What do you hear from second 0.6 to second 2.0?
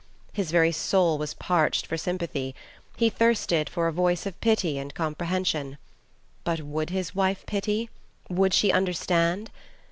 soul was parched for